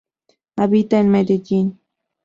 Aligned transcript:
Habita 0.55 0.97
en 0.99 1.09
medellin 1.11 1.79